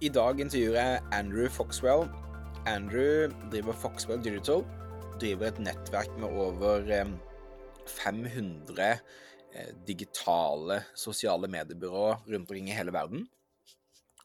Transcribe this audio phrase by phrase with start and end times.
[0.00, 2.06] I dag intervjuer jeg Andrew Foxwell.
[2.64, 4.62] Andrew driver Foxwell Digital.
[5.20, 6.86] Driver et nettverk med over
[7.84, 13.26] 500 eh, digitale sosiale mediebyråer rundt omkring i hele verden.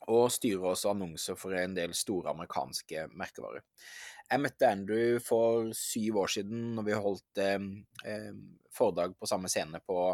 [0.07, 3.67] Og styrer også annonser for en del store amerikanske merkevarer.
[4.31, 7.71] Jeg møtte Andrew for syv år siden når vi holdt eh,
[8.07, 8.31] eh,
[8.71, 10.07] foredrag på samme scene på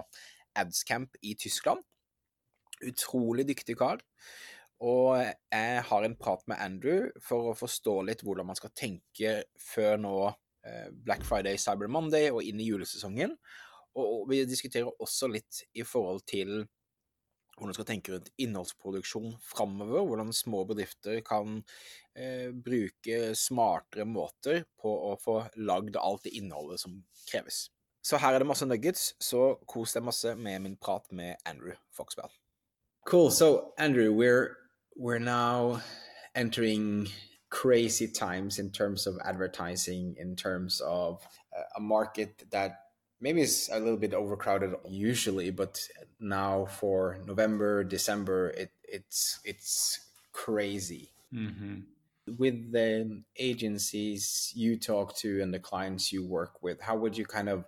[0.57, 1.85] Adscamp i Tyskland.
[2.81, 4.01] Utrolig dyktig kar.
[4.81, 9.43] Og jeg har en prat med Andrew for å forstå litt hvordan man skal tenke
[9.61, 13.35] før nå eh, Black Friday, Cyber Monday og inn i julesesongen.
[14.01, 16.63] Og vi diskuterer også litt i forhold til
[17.61, 20.01] hvordan man skal tenke rundt innholdsproduksjon framover.
[20.07, 21.59] Hvordan små bedrifter kan
[22.17, 27.67] eh, bruke smartere måter på å få lagd alt det innholdet som kreves.
[28.01, 31.77] Så her er det masse nuggets, så kos deg masse med min prat med Andrew
[31.93, 32.33] Foxbell.
[33.05, 33.29] Cool.
[33.29, 34.60] So, Andrew, we're
[35.01, 35.81] we're now
[36.35, 37.07] entering
[37.49, 42.81] crazy times in terms of advertising, in terms of uh, a market that
[43.19, 45.81] maybe is a little bit overcrowded usually, but
[46.19, 49.99] now for November, December, it, it's it's
[50.33, 51.09] crazy.
[51.33, 51.79] Mm-hmm.
[52.37, 57.25] With the agencies you talk to and the clients you work with, how would you
[57.25, 57.65] kind of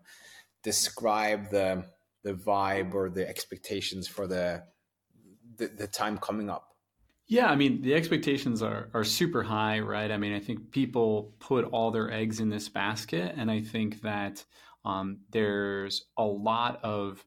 [0.61, 1.85] describe the
[2.21, 4.63] the vibe or the expectations for the
[5.57, 6.72] the, the time coming up?
[7.27, 10.11] Yeah, I mean the expectations are are super high, right?
[10.11, 14.01] I mean, I think people put all their eggs in this basket, and I think
[14.01, 14.43] that
[14.85, 17.25] um, there's a lot of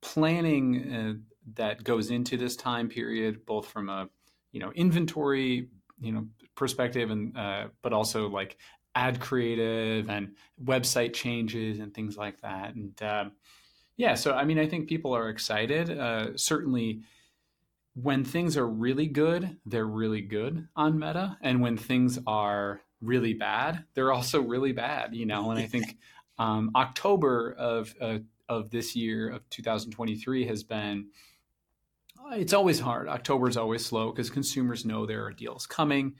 [0.00, 1.14] planning uh,
[1.56, 4.08] that goes into this time period, both from a
[4.52, 5.68] you know inventory
[6.00, 8.56] you know perspective, and uh, but also like
[8.94, 12.74] ad creative and website changes and things like that.
[12.74, 13.26] And uh,
[13.96, 15.90] yeah, so I mean, I think people are excited.
[15.96, 17.02] Uh, certainly
[17.94, 23.34] when things are really good, they're really good on Meta, and when things are really
[23.34, 25.14] bad, they're also really bad.
[25.14, 25.96] You know, and I think
[26.38, 28.18] um, October of uh,
[28.48, 31.08] of this year of 2023 has been.
[32.32, 33.06] It's always hard.
[33.06, 36.14] October is always slow because consumers know there are deals coming.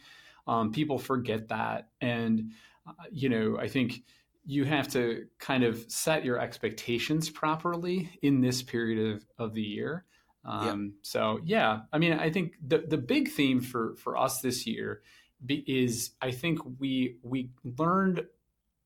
[0.46, 2.52] Um, people forget that, and
[2.86, 4.02] uh, you know, I think
[4.44, 9.62] you have to kind of set your expectations properly in this period of, of the
[9.62, 10.04] year
[10.44, 10.92] um, yep.
[11.02, 15.02] So yeah, I mean, I think the the big theme for for us this year
[15.44, 18.26] be, is I think we we learned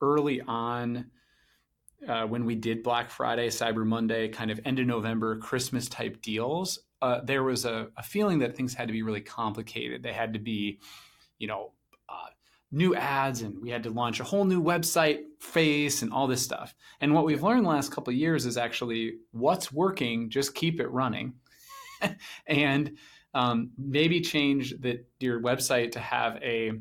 [0.01, 1.07] early on
[2.07, 6.23] uh, when we did Black Friday, Cyber Monday, kind of end of November, Christmas type
[6.23, 6.79] deals.
[7.03, 10.03] Uh, there was a, a, feeling that things had to be really complicated.
[10.03, 10.81] They had to be,
[11.39, 11.73] you know,
[12.09, 12.29] uh,
[12.73, 16.43] new ads, and we had to launch a whole new website face and all this
[16.43, 16.75] stuff.
[17.01, 20.81] And what we've learned the last couple of years is actually what's working, just keep
[20.81, 21.35] it running
[22.47, 22.97] and
[23.35, 26.73] um, maybe change the, your website to have a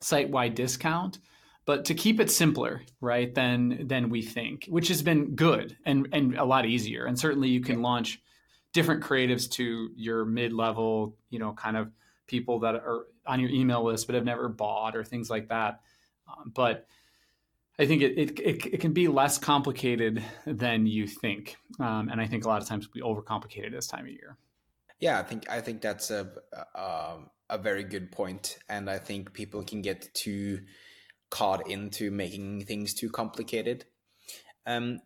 [0.00, 1.18] site-wide discount
[1.64, 6.08] but to keep it simpler right than than we think which has been good and
[6.12, 7.04] and a lot easier.
[7.04, 8.20] And certainly you can launch
[8.72, 11.90] different creatives to your mid-level you know kind of
[12.26, 15.80] people that are on your email list but have never bought or things like that.
[16.26, 16.86] Um, but
[17.78, 21.56] I think it, it, it, it, can be less complicated than you think.
[21.80, 24.36] Um, and I think a lot of times we overcomplicate it this time of year.
[25.00, 26.30] Yeah, I think I think that's a,
[26.74, 27.18] a
[27.50, 30.60] a very good point, and I think people can get too
[31.30, 33.84] caught into making things too complicated.
[34.66, 35.00] Um,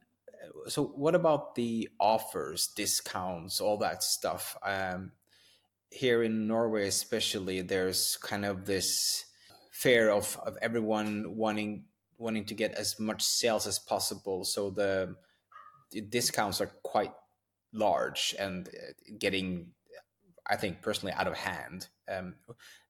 [0.68, 4.56] so what about the offers, discounts, all that stuff?
[4.62, 5.12] Um,
[5.90, 9.24] here in Norway, especially, there's kind of this
[9.72, 11.84] fear of of everyone wanting
[12.18, 14.44] wanting to get as much sales as possible.
[14.44, 15.16] So the
[16.08, 17.12] discounts are quite
[17.72, 19.68] large and uh, getting,
[20.48, 21.88] I think, personally out of hand.
[22.08, 22.34] Um,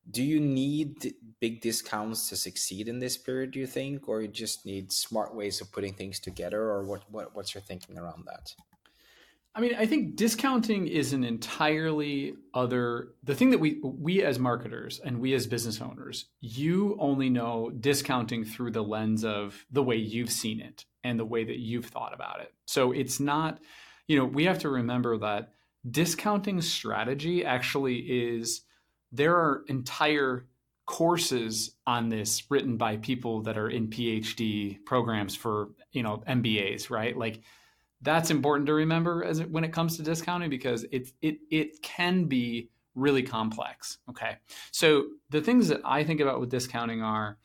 [0.08, 3.50] do you need big discounts to succeed in this period?
[3.50, 7.10] Do you think, or you just need smart ways of putting things together, or what,
[7.10, 8.54] what what's your thinking around that?
[9.56, 14.38] I mean, I think discounting is an entirely other the thing that we we as
[14.38, 19.82] marketers and we as business owners, you only know discounting through the lens of the
[19.82, 22.52] way you've seen it and the way that you've thought about it.
[22.66, 23.60] So it's not,
[24.08, 25.52] you know, we have to remember that
[25.88, 28.62] discounting strategy actually is
[29.12, 30.46] there are entire
[30.84, 36.90] courses on this written by people that are in PhD programs for, you know, MBAs,
[36.90, 37.16] right?
[37.16, 37.40] Like
[38.02, 42.24] that's important to remember as when it comes to discounting because it it it can
[42.24, 43.98] be really complex.
[44.10, 44.36] Okay,
[44.72, 47.38] so the things that I think about with discounting are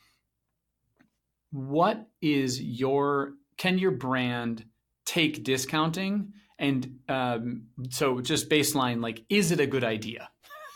[1.52, 4.66] what is your can your brand
[5.06, 10.30] take discounting and um, so just baseline like is it a good idea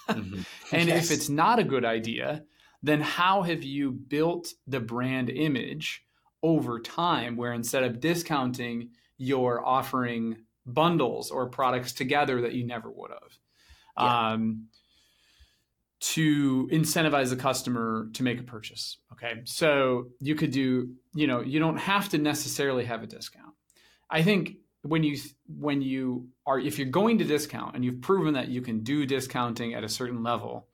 [0.10, 0.42] mm-hmm.
[0.75, 1.06] and yes.
[1.06, 2.44] if it's not a good idea,
[2.83, 6.04] then how have you built the brand image
[6.44, 12.92] over time where instead of discounting, you're offering bundles or products together that you never
[12.92, 13.38] would have?
[13.98, 14.33] Yeah.
[14.33, 14.68] Um,
[16.13, 18.99] to incentivize the customer to make a purchase.
[19.13, 19.41] Okay.
[19.45, 23.53] So you could do, you know, you don't have to necessarily have a discount.
[24.09, 25.17] I think when you
[25.47, 29.07] when you are if you're going to discount and you've proven that you can do
[29.07, 30.67] discounting at a certain level,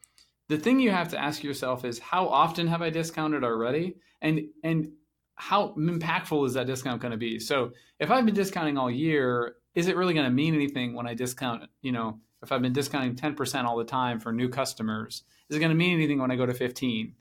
[0.49, 3.95] the thing you have to ask yourself is how often have I discounted already?
[4.21, 4.91] And and
[5.35, 7.39] how impactful is that discount going to be?
[7.39, 11.07] So if I've been discounting all year, is it really going to mean anything when
[11.07, 15.23] I discount, you know, if I've been discounting 10% all the time for new customers,
[15.49, 17.13] is it going to mean anything when I go to 15?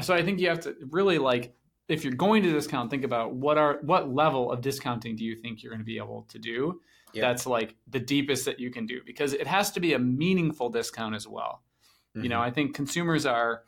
[0.00, 1.54] So I think you have to really like
[1.88, 5.36] if you're going to discount, think about what are what level of discounting do you
[5.36, 6.80] think you're going to be able to do?
[7.22, 10.68] That's like the deepest that you can do because it has to be a meaningful
[10.68, 11.62] discount as well.
[12.10, 12.24] Mm-hmm.
[12.24, 12.44] You know, mm-hmm.
[12.44, 13.62] I think consumers are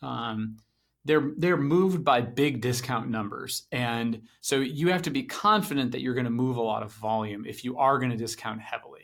[0.00, 0.56] um,
[1.04, 6.00] they're they're moved by big discount numbers, and so you have to be confident that
[6.00, 8.97] you're going to move a lot of volume if you are going to discount heavily.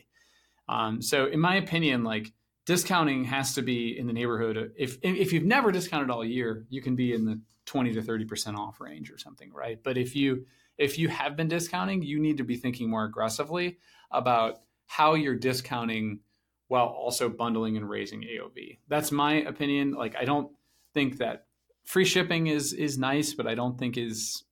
[0.69, 2.33] Um, so, in my opinion, like
[2.67, 4.57] discounting has to be in the neighborhood.
[4.57, 8.03] Of, if if you've never discounted all year, you can be in the 20 to
[8.03, 9.79] 30 percent off range or something, right?
[9.83, 10.47] But if you
[10.79, 13.79] if you have been discounting, you need to be thinking more aggressively
[14.11, 16.21] about how you're discounting
[16.69, 18.79] while also bundling and raising AOV.
[18.89, 19.93] That's my opinion.
[19.93, 20.51] Like I don't
[20.93, 21.47] think that
[21.85, 24.45] free shipping is is nice, but I don't think is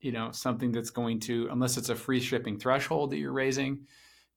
[0.00, 3.86] you know something that's going to unless it's a free shipping threshold that you're raising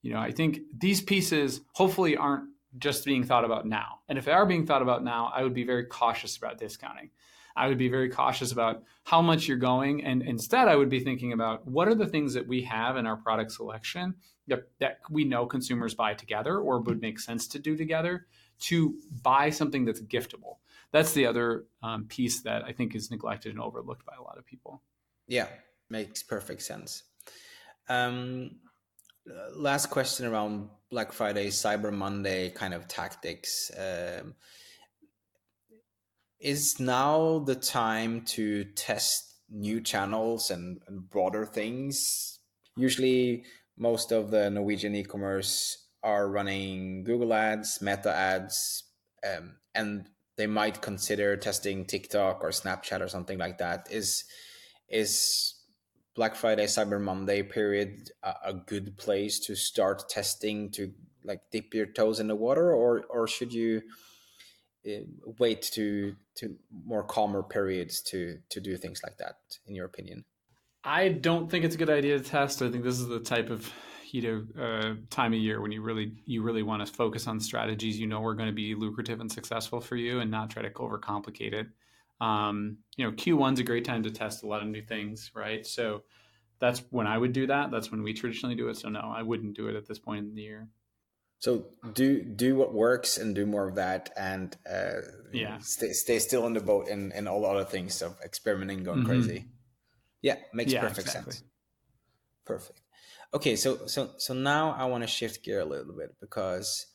[0.01, 3.99] you know, I think these pieces hopefully aren't just being thought about now.
[4.07, 7.09] And if they are being thought about now, I would be very cautious about discounting.
[7.55, 10.05] I would be very cautious about how much you're going.
[10.05, 13.05] And instead, I would be thinking about what are the things that we have in
[13.05, 14.15] our product selection
[14.47, 18.27] that, that we know consumers buy together or would make sense to do together
[18.59, 20.57] to buy something that's giftable.
[20.91, 24.37] That's the other um, piece that I think is neglected and overlooked by a lot
[24.37, 24.81] of people.
[25.27, 25.47] Yeah,
[25.89, 27.03] makes perfect sense.
[27.87, 28.51] Um,
[29.55, 33.71] last question around Black Friday, Cyber Monday kind of tactics.
[33.77, 34.35] Um,
[36.39, 42.39] is now the time to test new channels and, and broader things?
[42.75, 43.43] Usually,
[43.77, 48.83] most of the Norwegian e commerce are running Google ads, Meta ads,
[49.25, 53.87] um, and they might consider testing TikTok or Snapchat or something like that.
[53.91, 54.23] Is
[54.89, 55.58] is
[56.19, 60.91] Black Friday, Cyber Monday period a, a good place to start testing to
[61.23, 63.81] like dip your toes in the water, or or should you
[64.85, 65.05] uh,
[65.37, 69.37] wait to to more calmer periods to to do things like that?
[69.65, 70.25] In your opinion,
[70.83, 72.61] I don't think it's a good idea to test.
[72.61, 73.71] I think this is the type of
[74.11, 77.39] you know uh, time of year when you really you really want to focus on
[77.39, 80.63] strategies you know are going to be lucrative and successful for you, and not try
[80.63, 81.67] to overcomplicate it.
[82.21, 85.65] Um, you know, Q1's a great time to test a lot of new things, right?
[85.65, 86.03] So
[86.59, 87.71] that's when I would do that.
[87.71, 88.77] That's when we traditionally do it.
[88.77, 90.67] So no, I wouldn't do it at this point in the year.
[91.39, 94.99] So do do what works and do more of that, and uh,
[95.31, 98.99] yeah, stay stay still on the boat and and all other things of experimenting, going
[98.99, 99.07] mm-hmm.
[99.07, 99.45] crazy.
[100.21, 101.31] Yeah, makes yeah, perfect exactly.
[101.31, 101.43] sense.
[102.45, 102.81] Perfect.
[103.33, 106.87] Okay, so so so now I want to shift gear a little bit because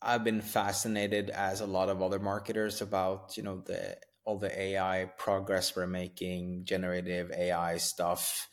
[0.00, 3.96] I've been fascinated as a lot of other marketers about you know the
[4.30, 8.48] all the AI progress we're making, generative AI stuff,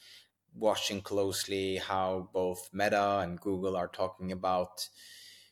[0.55, 4.89] watching closely how both Meta and Google are talking about,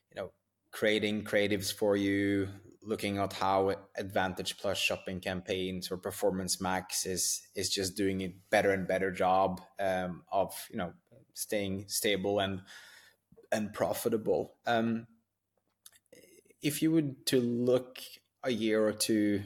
[0.10, 0.32] you know,
[0.72, 2.48] creating creatives for you,
[2.82, 8.34] looking at how Advantage Plus shopping campaigns or Performance Max is is just doing a
[8.50, 10.94] better and better job um, of you know
[11.36, 12.64] staying stable and
[13.52, 14.56] and profitable.
[14.66, 15.06] Um,
[16.64, 18.00] if you would to look
[18.44, 19.44] a year or two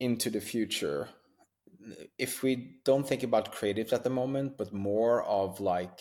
[0.00, 1.08] into the future.
[2.18, 6.00] If we don't think about creatives at the moment but more of like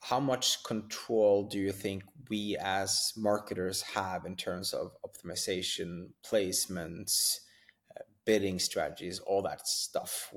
[0.00, 7.38] how much control do you think we as marketers have in terms of optimization placements
[8.26, 10.32] bidding strategies all that stuff?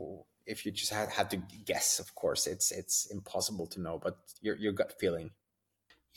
[0.45, 4.17] If you just had, had to guess of course it's it's impossible to know but
[4.41, 5.31] your, your gut feeling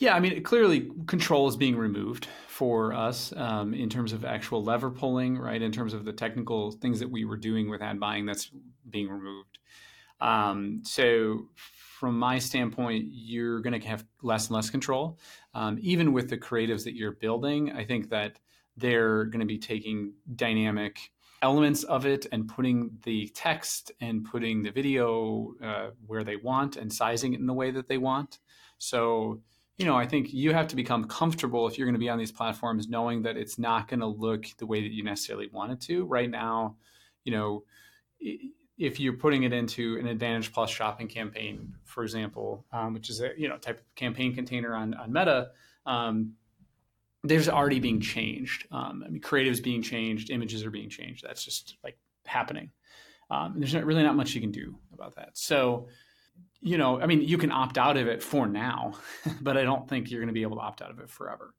[0.01, 4.63] yeah, I mean, clearly control is being removed for us um, in terms of actual
[4.63, 5.61] lever pulling, right?
[5.61, 8.49] In terms of the technical things that we were doing with ad buying, that's
[8.89, 9.59] being removed.
[10.19, 15.19] Um, so, from my standpoint, you're going to have less and less control.
[15.53, 18.39] Um, even with the creatives that you're building, I think that
[18.77, 21.11] they're going to be taking dynamic
[21.43, 26.75] elements of it and putting the text and putting the video uh, where they want
[26.75, 28.39] and sizing it in the way that they want.
[28.79, 29.41] So,
[29.81, 32.19] you know, I think you have to become comfortable if you're going to be on
[32.19, 35.71] these platforms, knowing that it's not going to look the way that you necessarily want
[35.71, 36.05] it to.
[36.05, 36.75] Right now,
[37.23, 37.63] you know,
[38.77, 43.21] if you're putting it into an Advantage Plus shopping campaign, for example, um, which is
[43.21, 45.49] a you know type of campaign container on on Meta,
[45.87, 46.33] um,
[47.23, 48.67] there's already being changed.
[48.71, 51.23] Um, I mean, creatives being changed, images are being changed.
[51.25, 51.97] That's just like
[52.27, 52.69] happening.
[53.31, 55.29] Um, there's not, really not much you can do about that.
[55.33, 55.87] So
[56.61, 58.93] you know, I mean, you can opt out of it for now,
[59.41, 61.53] but I don't think you're going to be able to opt out of it forever.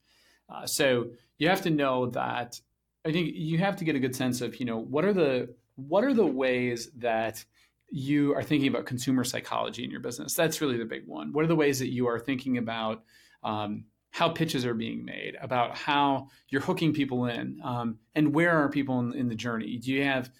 [0.48, 1.06] Uh, so
[1.38, 2.60] you have to know that.
[3.04, 5.54] I think you have to get a good sense of, you know, what are the
[5.74, 7.44] what are the ways that
[7.90, 10.34] you are thinking about consumer psychology in your business?
[10.34, 11.32] That's really the big one.
[11.32, 13.02] What are the ways that you are thinking about
[13.42, 18.50] um, how pitches are being made, about how you're hooking people in, um, and where
[18.50, 19.78] are people in, in, the journey?
[19.78, 20.30] Do you have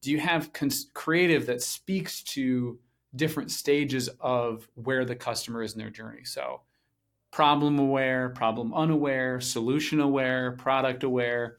[0.00, 2.78] do you have cons- creative that speaks to
[3.14, 6.24] different stages of where the customer is in their journey.
[6.24, 6.62] So,
[7.30, 11.56] problem aware, problem unaware, solution aware, product aware.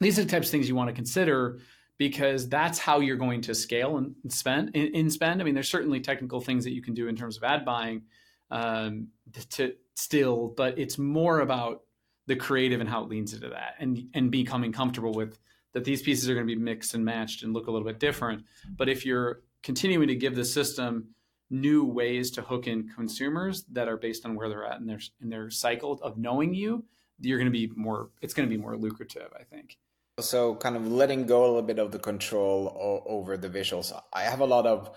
[0.00, 1.60] These are the types of things you want to consider
[1.98, 5.40] because that's how you're going to scale and spend in, spend.
[5.40, 8.02] I mean, there's certainly technical things that you can do in terms of ad buying
[8.50, 9.08] um,
[9.50, 11.82] to still, but it's more about
[12.26, 15.38] the creative and how it leans into that and and becoming comfortable with
[15.72, 18.00] that these pieces are going to be mixed and matched and look a little bit
[18.00, 18.44] different.
[18.76, 21.14] But if you're continuing to give the system
[21.50, 25.00] new ways to hook in consumers that are based on where they're at in their
[25.20, 26.84] in their cycle of knowing you
[27.20, 29.76] you're going to be more it's going to be more lucrative i think.
[30.20, 33.90] So kind of letting go a little bit of the control o- over the visuals.
[34.12, 34.90] I have a lot of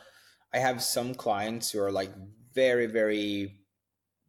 [0.54, 2.12] i have some clients who are like
[2.54, 3.56] very very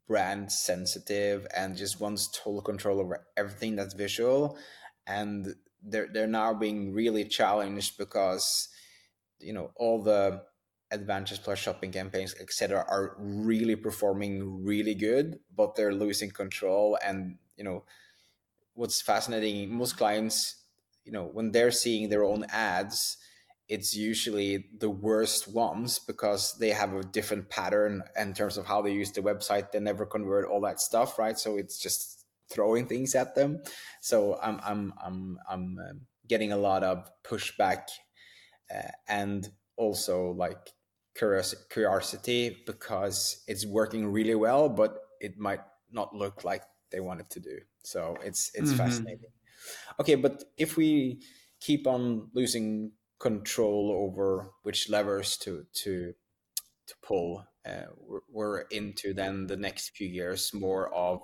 [0.09, 4.57] brand sensitive and just wants total control over everything that's visual
[5.07, 8.69] and they're they're now being really challenged because
[9.44, 10.42] you know all the
[10.90, 16.98] advantage plus shopping campaigns etc are really performing really good but they're losing control.
[17.04, 17.84] And you know
[18.74, 20.64] what's fascinating most clients
[21.04, 23.16] you know when they're seeing their own ads
[23.68, 28.82] it's usually the worst ones because they have a different pattern in terms of how
[28.82, 29.72] they use the website.
[29.72, 31.38] They never convert all that stuff right?
[31.38, 33.62] So it's just throwing things at them.
[34.00, 38.03] So i'm i'm i'm i'm um, getting a lot of pushback uh,
[39.09, 40.73] and also like
[41.16, 47.30] curiosity because it's working really well, but it might not look like they want it
[47.30, 47.59] to do.
[47.85, 48.78] So it's it's mm-hmm.
[48.78, 49.30] fascinating.
[50.00, 51.23] Okay, but if we
[51.61, 56.12] keep on losing control over which levers to to
[56.87, 61.21] to pull, uh, we're, we're into then the next few years more of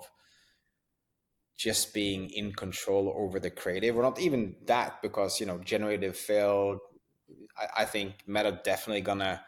[1.57, 6.17] just being in control over the creative or not even that because you know generative
[6.17, 6.79] failed
[7.57, 9.41] I, I think Meta definitely gonna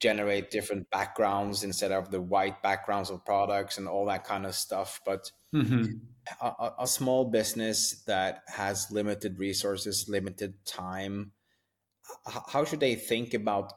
[0.00, 4.54] generate different backgrounds instead of the white backgrounds of products and all that kind of
[4.54, 5.00] stuff.
[5.04, 5.84] But mm-hmm.
[6.40, 11.32] a, a, small business that has limited resources, limited time,
[12.26, 13.72] how should they think about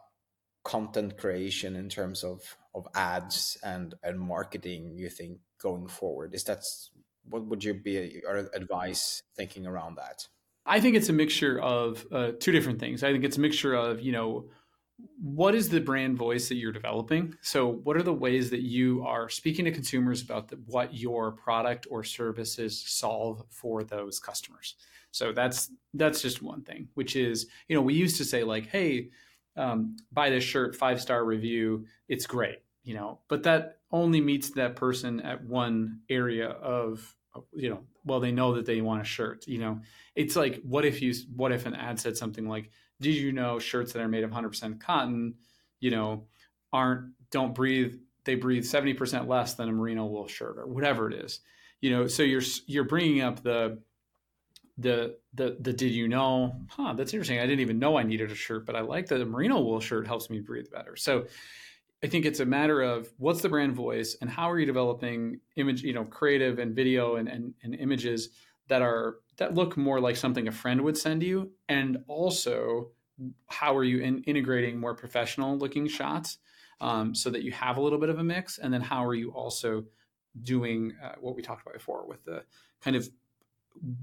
[0.64, 2.42] content creation in terms of
[2.74, 4.94] of ads and and marketing?
[4.96, 6.64] You think going forward is that
[7.26, 10.28] what would you be your advice thinking around that?
[10.66, 13.04] I think it's a mixture of uh, two different things.
[13.04, 14.46] I think it's a mixture of, you know,
[15.22, 17.36] what is the brand voice that you're developing?
[17.42, 21.32] So, what are the ways that you are speaking to consumers about the, what your
[21.32, 24.76] product or services solve for those customers?
[25.12, 26.88] So that's that's just one thing.
[26.96, 29.10] Which is, you know, we used to say like, "Hey,
[29.56, 34.50] um, buy this shirt, five star review, it's great," you know, but that only meets
[34.52, 37.16] that person at one area of
[37.54, 39.80] you know well they know that they want a shirt you know?
[40.16, 42.70] It's like what if you what if an ad said something like
[43.02, 45.36] did you know shirts that are made of 100% cotton
[45.80, 46.26] you know
[46.72, 51.16] aren't don't breathe they breathe 70% less than a merino wool shirt or whatever it
[51.26, 51.40] is
[51.82, 52.08] you know?
[52.08, 53.80] So you're you're bringing up the
[54.78, 56.56] the the the did you know?
[56.70, 57.40] Huh that's interesting.
[57.40, 59.80] I didn't even know i needed a shirt but i like that a merino wool
[59.80, 60.96] shirt helps me breathe better.
[60.96, 61.26] So
[62.04, 65.40] I think it's a matter of what's the brand voice and how are you developing
[65.56, 68.30] image, you know, creative and video and, and, and images
[68.68, 72.90] that are that look more like something a friend would send you, and also
[73.48, 76.38] how are you in, integrating more professional looking shots
[76.82, 79.16] um, so that you have a little bit of a mix, and then how are
[79.16, 79.86] you also
[80.42, 82.44] doing uh, what we talked about before with the
[82.82, 83.08] kind of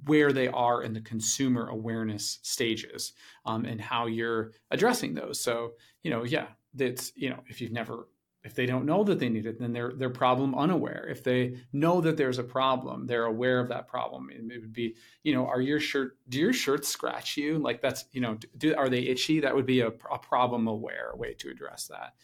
[0.04, 3.12] where they are in the consumer awareness stages
[3.45, 5.40] um, and how you're addressing those.
[5.40, 8.09] So, you know, yeah, that's you know if you've never
[8.43, 11.57] if they don't know that they need it then they're they're problem unaware if they
[11.73, 15.47] know that there's a problem they're aware of that problem it, would be you know
[15.47, 19.00] are your shirt do your shirts scratch you like that's you know do are they
[19.00, 22.15] itchy that would be a, a problem aware way to address that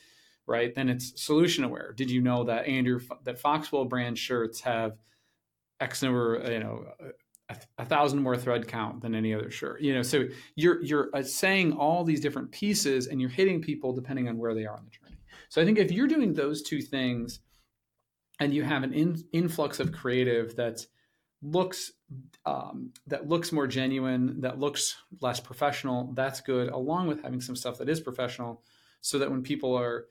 [0.47, 0.75] right?
[0.75, 1.93] Then it's solution aware.
[1.93, 4.97] Did you know that Andrew that Foxwell brand shirts have
[5.81, 6.87] X number, you know,
[7.49, 9.81] a, a, thousand more thread count than any other shirt.
[9.81, 10.25] You know, so
[10.55, 14.55] you're you're uh, saying all these different pieces, and you're hitting people depending on where
[14.55, 15.17] they are on the journey.
[15.49, 17.41] So I think if you're doing those two things,
[18.41, 20.85] and you have an in, influx of creative that
[21.43, 21.93] looks
[22.45, 26.69] um, that looks more genuine, that looks less professional, that's good.
[26.69, 28.63] Along with having some stuff that is professional,
[29.01, 30.07] so that when people are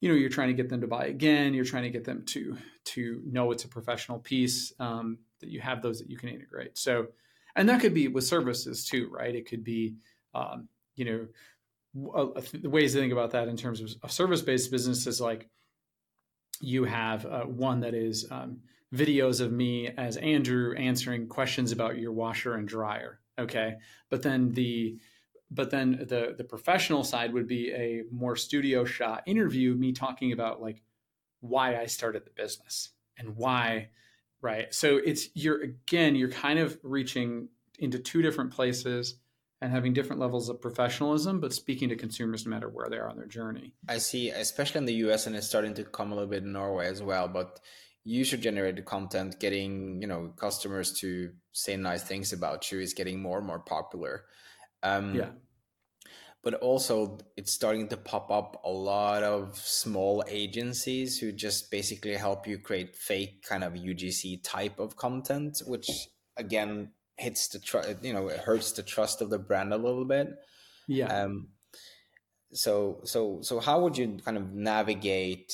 [0.00, 2.22] you know you're trying to get them to buy again you're trying to get them
[2.26, 6.28] to to know it's a professional piece um, that you have those that you can
[6.28, 6.76] integrate.
[6.78, 7.08] So
[7.54, 9.34] and that could be with services too right?
[9.34, 9.96] It could be
[10.34, 11.26] um, you know
[12.52, 15.48] the ways to think about that in terms of a service-based business is like
[16.60, 18.58] you have uh, one that is um,
[18.94, 23.76] videos of me as andrew answering questions about your washer and dryer okay?
[24.10, 24.98] But then the
[25.50, 30.32] but then the the professional side would be a more studio shot interview me talking
[30.32, 30.82] about like
[31.40, 33.90] why I started the business and why
[34.40, 34.72] right.
[34.74, 39.18] So it's you're again you're kind of reaching into two different places
[39.60, 43.08] and having different levels of professionalism but speaking to consumers no matter where they are
[43.08, 43.74] on their journey.
[43.88, 46.52] I see especially in the US and it's starting to come a little bit in
[46.52, 47.60] Norway as well but
[48.04, 53.20] user generated content getting you know customers to say nice things about you is getting
[53.20, 54.24] more and more popular.
[54.82, 55.30] Um, yeah.
[56.46, 62.14] But also, it's starting to pop up a lot of small agencies who just basically
[62.14, 65.90] help you create fake kind of UGC type of content, which
[66.36, 67.96] again hits the trust.
[68.04, 70.28] You know, it hurts the trust of the brand a little bit.
[70.86, 71.22] Yeah.
[71.22, 71.48] Um.
[72.52, 75.52] So so so how would you kind of navigate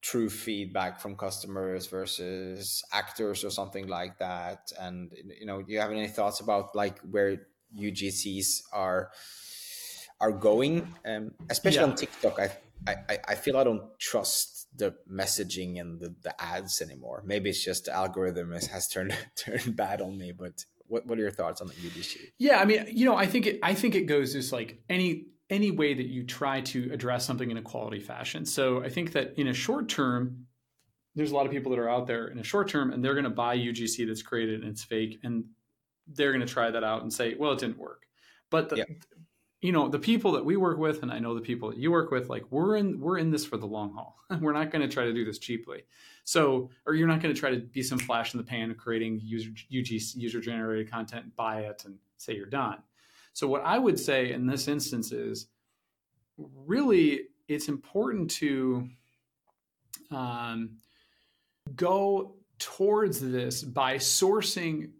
[0.00, 5.80] true feedback from customers versus actors or something like that and you know do you
[5.80, 9.10] have any thoughts about like where UGCs are
[10.20, 11.86] are going, um, especially yeah.
[11.86, 12.38] on TikTok.
[12.40, 12.50] I,
[12.86, 17.22] I I feel I don't trust the messaging and the, the ads anymore.
[17.24, 20.32] Maybe it's just the algorithm has, has turned turned bad on me.
[20.32, 22.16] But what what are your thoughts on the UGC?
[22.38, 25.26] Yeah, I mean, you know, I think it I think it goes just like any
[25.48, 28.44] any way that you try to address something in a quality fashion.
[28.44, 30.46] So I think that in a short term,
[31.14, 33.14] there's a lot of people that are out there in a short term and they're
[33.14, 35.44] going to buy UGC that's created and it's fake and
[36.08, 38.02] they're going to try that out and say, well, it didn't work.
[38.50, 38.84] But the,
[39.62, 41.90] you know, the people that we work with, and I know the people that you
[41.90, 44.16] work with, like we're in we're in this for the long haul.
[44.40, 45.82] we're not going to try to do this cheaply.
[46.24, 48.76] So, or you're not going to try to be some flash in the pan of
[48.76, 52.78] creating user UG, user generated content, buy it, and say you're done.
[53.32, 55.46] So, what I would say in this instance is
[56.36, 58.88] really it's important to
[60.10, 60.78] um,
[61.74, 64.90] go towards this by sourcing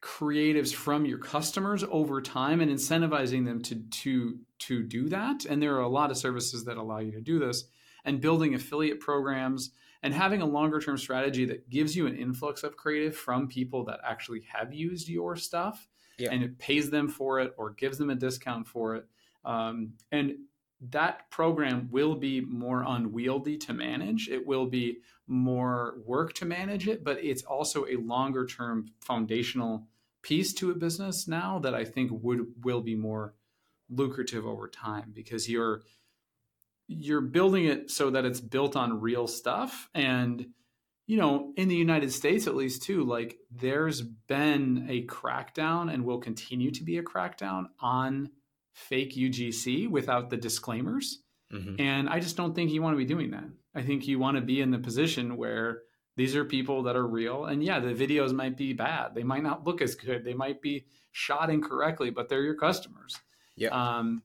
[0.00, 5.44] creatives from your customers over time and incentivizing them to to to do that.
[5.44, 7.64] And there are a lot of services that allow you to do this.
[8.04, 12.62] And building affiliate programs and having a longer term strategy that gives you an influx
[12.62, 16.30] of creative from people that actually have used your stuff yeah.
[16.30, 19.06] and it pays them for it or gives them a discount for it.
[19.44, 20.36] Um, and
[20.80, 24.28] that program will be more unwieldy to manage.
[24.28, 29.86] It will be more work to manage it, but it's also a longer term foundational
[30.22, 33.34] piece to a business now that I think would will be more
[33.90, 35.82] lucrative over time because you're
[36.86, 40.46] you're building it so that it's built on real stuff and
[41.06, 46.04] you know in the United States at least too like there's been a crackdown and
[46.04, 48.30] will continue to be a crackdown on
[48.78, 51.18] fake UGC without the disclaimers.
[51.52, 51.80] Mm-hmm.
[51.80, 53.44] And I just don't think you want to be doing that.
[53.74, 55.82] I think you want to be in the position where
[56.16, 57.46] these are people that are real.
[57.46, 59.14] And yeah, the videos might be bad.
[59.14, 60.24] They might not look as good.
[60.24, 63.16] They might be shot incorrectly, but they're your customers.
[63.56, 63.68] Yeah.
[63.70, 64.22] Um,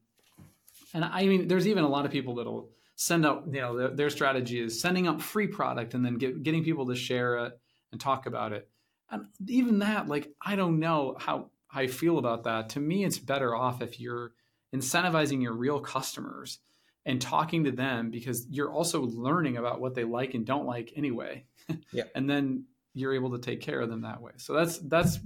[0.94, 3.90] and I mean, there's even a lot of people that'll send out, you know, their,
[3.90, 7.60] their strategy is sending out free product and then get, getting people to share it
[7.92, 8.70] and talk about it.
[9.10, 12.70] And even that, like, I don't know how I feel about that.
[12.70, 14.34] To me, it's better off if you're
[14.74, 16.60] incentivizing your real customers
[17.06, 20.94] and talking to them because you're also learning about what they like and don't like
[20.96, 21.46] anyway.
[21.94, 22.04] Yeah.
[22.14, 24.34] and then you're able to take care of them that way.
[24.38, 25.20] So that's that's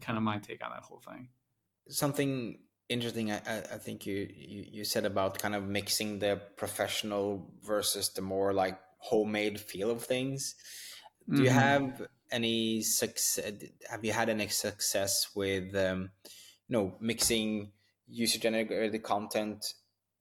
[0.00, 1.28] kind of my take on that whole thing.
[1.88, 7.50] Something interesting I, I think you, you you said about kind of mixing the professional
[7.64, 10.56] versus the more like homemade feel of things.
[11.28, 11.44] Do mm-hmm.
[11.44, 13.52] you have any success?
[13.90, 16.10] Have you had any success with um,
[16.68, 17.72] you know mixing
[18.08, 19.64] user generated content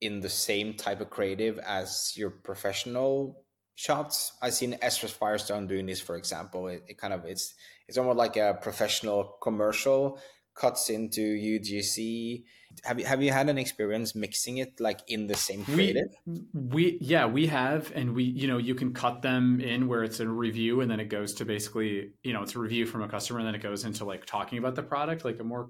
[0.02, 3.44] in the same type of creative as your professional
[3.76, 4.34] shots.
[4.42, 6.68] I've seen Esdras Firestone doing this, for example.
[6.68, 7.54] It, it, kind of it's
[7.88, 10.20] it's almost like a professional commercial
[10.56, 12.44] cuts into UGC.
[12.84, 16.10] Have you have you had an experience mixing it like in the same creative?
[16.26, 20.04] We, we yeah we have, and we you know you can cut them in where
[20.04, 23.04] it's a review, and then it goes to basically you know it's a review from
[23.04, 25.70] a customer, and then it goes into like talking about the product, like a more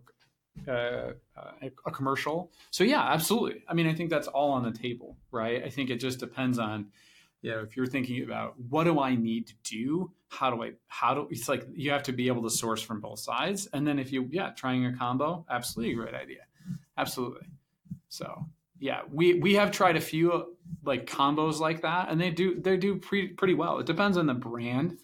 [0.68, 2.52] uh, uh, a commercial.
[2.72, 3.64] So yeah, absolutely.
[3.68, 5.64] I mean, I think that's all on the table, right?
[5.64, 6.88] I think it just depends on
[7.46, 10.72] you know if you're thinking about what do i need to do how do i
[10.88, 13.86] how do it's like you have to be able to source from both sides and
[13.86, 16.40] then if you yeah trying a combo absolutely great idea
[16.98, 17.46] absolutely
[18.10, 18.44] so
[18.80, 22.78] yeah we we have tried a few like combos like that and they do they
[22.78, 24.98] do pretty pretty well it depends on the brand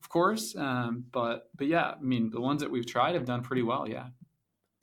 [0.00, 3.42] of course um, but but yeah i mean the ones that we've tried have done
[3.42, 4.06] pretty well yeah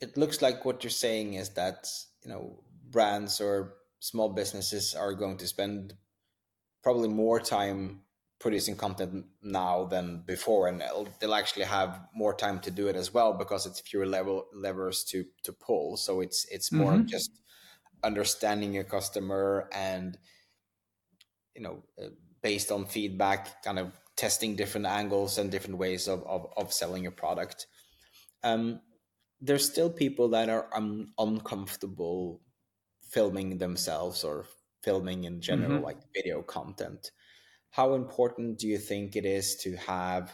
[0.02, 1.88] it looks like what you're saying is that
[2.24, 5.94] you know brands or small businesses are going to spend
[6.84, 8.02] probably more time
[8.40, 10.84] producing content now than before and
[11.20, 15.04] they'll actually have more time to do it as well because it's fewer level levers
[15.04, 17.08] to to pull so it's it's more mm-hmm.
[17.08, 17.32] just
[18.04, 20.18] understanding your customer and
[21.56, 22.10] you know uh,
[22.44, 27.02] based on feedback kind of testing different angles and different ways of of, of selling
[27.02, 27.68] your product
[28.44, 28.80] um,
[29.46, 32.42] there's still people that are um, uncomfortable
[33.10, 34.46] filming themselves or
[34.84, 35.86] filming in general, mm-hmm.
[35.86, 37.12] like video content.
[37.70, 40.32] How important do you think it is to have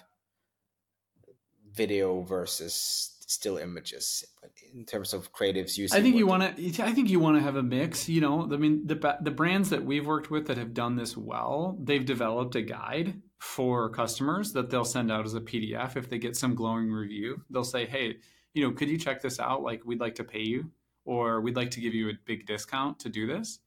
[1.74, 4.26] video versus still images
[4.74, 5.98] in terms of creatives using?
[5.98, 6.84] I think you want to.
[6.84, 8.08] I think you want to have a mix.
[8.08, 11.18] You know, I mean, the the brands that we've worked with that have done this
[11.18, 16.10] well, they've developed a guide for customers that they'll send out as a PDF if
[16.10, 17.42] they get some glowing review.
[17.50, 18.18] They'll say, "Hey,
[18.54, 19.64] you know, could you check this out?
[19.64, 20.72] Like, we'd like to pay you."
[21.04, 23.58] Or we'd like to give you a big discount to do this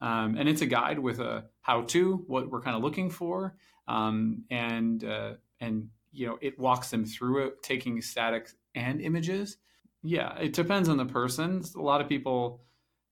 [0.00, 4.44] um, and it's a guide with a how-to, what we're kind of looking for, um,
[4.50, 9.58] and uh, and you know it walks them through it, taking static and images.
[10.02, 11.62] Yeah, it depends on the person.
[11.76, 12.62] A lot of people,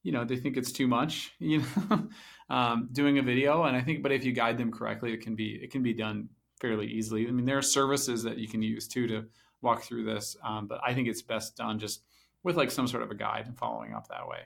[0.02, 2.08] you know, they think it's too much, you know,
[2.48, 3.64] um, doing a video.
[3.64, 5.92] And I think, but if you guide them correctly, it can be it can be
[5.92, 7.28] done fairly easily.
[7.28, 9.24] I mean, there are services that you can use too to
[9.62, 12.02] walk through this, um, but I think it's best done just
[12.42, 14.42] with like some sort of a guide and following up that way.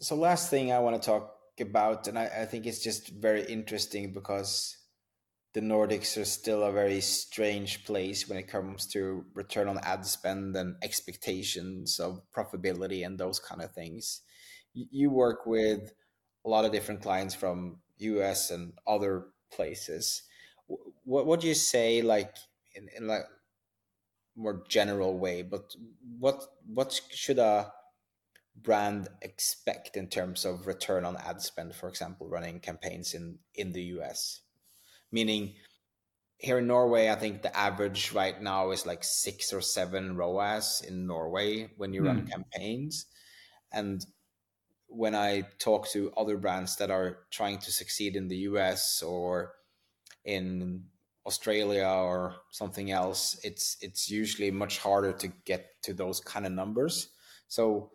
[0.00, 3.44] So, last thing I want to talk about, and I, I think it's just very
[3.44, 4.76] interesting because
[5.56, 10.04] the Nordics are still a very strange place when it comes to return on ad
[10.04, 14.20] spend and expectations of profitability and those kind of things.
[14.74, 15.94] You work with
[16.44, 20.22] a lot of different clients from US and other places.
[21.04, 22.34] What do you say like
[22.74, 23.24] in, in like
[24.36, 25.74] more general way, but
[26.18, 27.72] what what should a
[28.54, 33.72] brand expect in terms of return on ad spend, for example, running campaigns in, in
[33.72, 34.40] the US?
[35.12, 35.54] Meaning,
[36.38, 40.82] here in Norway, I think the average right now is like six or seven ROAS
[40.86, 42.06] in Norway when you mm.
[42.06, 42.26] run hmm.
[42.26, 43.06] campaigns.
[43.72, 44.04] And
[44.88, 49.52] when I talk to other brands that are trying to succeed in the US or
[50.24, 50.84] in
[51.26, 56.52] Australia or something else, it's it's usually much harder to get to those kind of
[56.52, 57.08] numbers.
[57.48, 57.90] So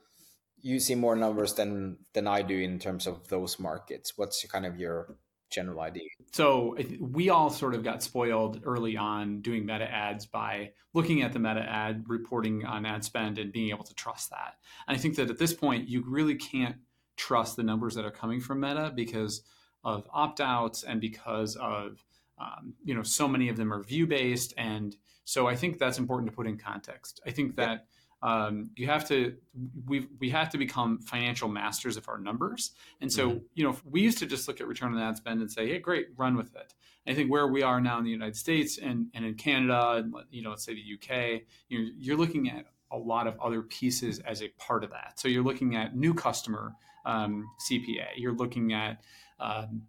[0.62, 4.18] you see more numbers than than I do in terms of those markets.
[4.18, 5.18] What's kind of your
[5.50, 6.04] general idea?
[6.32, 11.34] So we all sort of got spoiled early on doing meta ads by looking at
[11.34, 14.56] the meta ad reporting on ad spend and being able to trust that.
[14.88, 16.78] And I think that at this point you really can't
[17.18, 19.44] trust the numbers that are coming from meta because
[19.84, 22.04] of opt outs and because of
[22.42, 25.98] um, you know so many of them are view based and so I think that's
[25.98, 27.22] important to put in context.
[27.26, 27.86] I think that.
[28.24, 29.36] Um, you have to
[29.88, 32.70] we we have to become financial masters of our numbers
[33.02, 33.40] and so mm-hmm.
[33.56, 35.80] you know we used to just look at return on ad spend and say hey
[35.80, 36.76] great run with it
[37.08, 40.14] i think where we are now in the united states and, and in canada and
[40.30, 44.20] you know let's say the uk you're, you're looking at a lot of other pieces
[44.20, 46.74] as a part of that so you're looking at new customer
[47.08, 49.02] um, cpa you're looking at
[49.40, 49.82] um,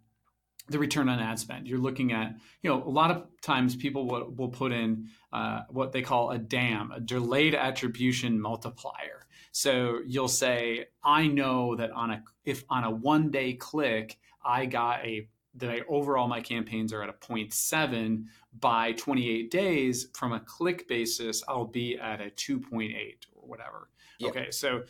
[0.69, 1.67] the return on ad spend.
[1.67, 5.61] You're looking at, you know, a lot of times people will, will put in uh,
[5.69, 9.27] what they call a DAM, a delayed attribution multiplier.
[9.51, 14.65] So you'll say, I know that on a if on a one day click, I
[14.65, 18.25] got a that I overall my campaigns are at a 0.7
[18.59, 22.93] by 28 days from a click basis i'll be at a 2.8
[23.35, 24.31] or whatever yep.
[24.31, 24.83] okay so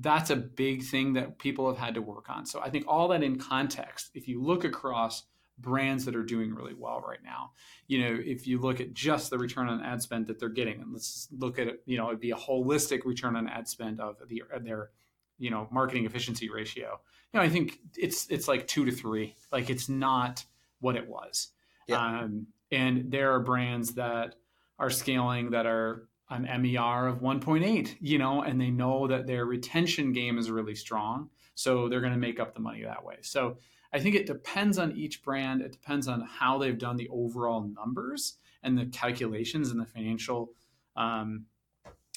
[0.00, 3.08] that's a big thing that people have had to work on so i think all
[3.08, 5.24] that in context if you look across
[5.60, 7.50] brands that are doing really well right now
[7.88, 10.80] you know if you look at just the return on ad spend that they're getting
[10.80, 14.00] and let's look at it you know it'd be a holistic return on ad spend
[14.00, 14.90] of the, their
[15.38, 17.00] you know marketing efficiency ratio
[17.32, 20.44] you know i think it's it's like two to three like it's not
[20.80, 21.48] what it was
[21.88, 22.20] yeah.
[22.20, 24.36] um, and there are brands that
[24.78, 29.46] are scaling that are an MER of 1.8, you know, and they know that their
[29.46, 31.30] retention game is really strong.
[31.54, 33.16] So they're going to make up the money that way.
[33.22, 33.58] So
[33.92, 35.62] I think it depends on each brand.
[35.62, 40.52] It depends on how they've done the overall numbers and the calculations and the financial
[40.96, 41.46] um,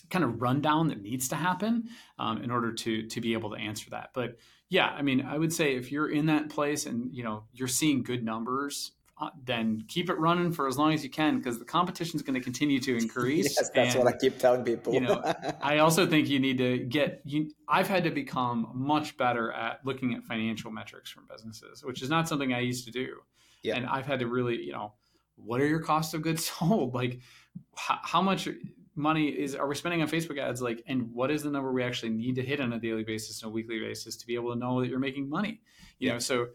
[0.10, 3.56] kind of rundown that needs to happen um, in order to to be able to
[3.56, 4.10] answer that.
[4.14, 4.38] But
[4.70, 7.68] yeah, I mean, I would say if you're in that place and you know you're
[7.68, 8.92] seeing good numbers
[9.22, 12.24] Uh, then keep it running for as long as you can because the competition is
[12.24, 13.56] going to continue to increase.
[13.56, 14.96] yes, that's and, what I keep telling people.
[14.96, 15.22] you know,
[15.62, 17.22] I also think you need to get.
[17.24, 22.02] You, I've had to become much better at looking at financial metrics from businesses, which
[22.02, 23.18] is not something I used to do.
[23.62, 23.76] Yeah.
[23.76, 24.94] And I've had to really, you know,
[25.36, 26.96] what are your costs of goods sold?
[26.96, 27.20] Like,
[27.76, 28.50] how, how much
[28.96, 30.64] money is are we spending on Facebook ads?
[30.64, 33.44] Like, and what is the number we actually need to hit on a daily basis
[33.44, 35.62] and a weekly basis to be able to know that you're making money?
[36.00, 36.14] You yeah.
[36.14, 36.48] know, so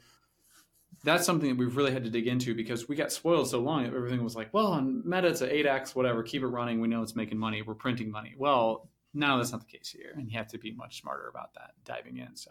[1.06, 3.86] that's something that we've really had to dig into because we got spoiled so long.
[3.86, 6.80] Everything was like, well, on Meta, it's an 8x, whatever, keep it running.
[6.80, 7.62] We know it's making money.
[7.62, 8.34] We're printing money.
[8.36, 10.12] Well, now that's not the case here.
[10.16, 12.34] And you have to be much smarter about that diving in.
[12.34, 12.50] So,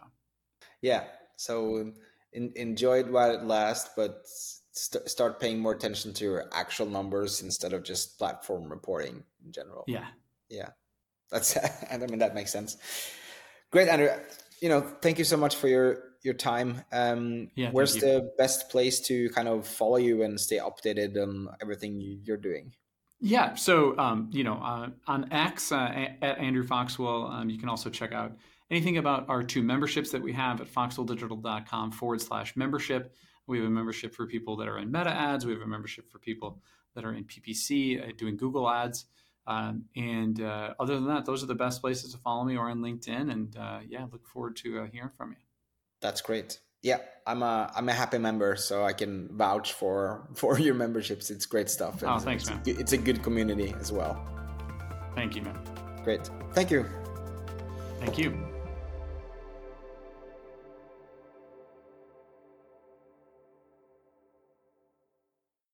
[0.81, 1.03] yeah.
[1.35, 1.93] So um,
[2.31, 6.85] in, enjoy it while it lasts, but st- start paying more attention to your actual
[6.85, 9.83] numbers instead of just platform reporting in general.
[9.85, 10.07] Yeah.
[10.49, 10.69] Yeah.
[11.29, 12.77] That's, and I mean, that makes sense.
[13.69, 14.09] Great, Andrew.
[14.61, 16.83] You know, thank you so much for your your time.
[16.91, 21.49] Um, yeah, where's the best place to kind of follow you and stay updated on
[21.61, 22.73] everything you're doing?
[23.21, 27.69] Yeah, so um, you know, uh, on X uh, at Andrew Foxwell, um, you can
[27.69, 28.33] also check out
[28.69, 33.13] anything about our two memberships that we have at foxwelldigital.com forward slash membership.
[33.47, 35.45] We have a membership for people that are in Meta ads.
[35.45, 36.61] We have a membership for people
[36.95, 39.05] that are in PPC uh, doing Google ads.
[39.47, 42.69] Um, and uh, other than that, those are the best places to follow me or
[42.69, 43.31] on LinkedIn.
[43.31, 45.37] And uh, yeah, look forward to uh, hearing from you.
[46.01, 46.59] That's great.
[46.81, 51.29] Yeah, I'm a I'm a happy member, so I can vouch for for your memberships.
[51.29, 52.03] It's great stuff.
[52.05, 52.61] oh, thanks, it's, man.
[52.65, 54.23] It's a good community as well.
[55.15, 55.57] Thank you, man.
[56.03, 56.29] Great.
[56.53, 56.85] Thank you.
[57.99, 58.54] Thank you.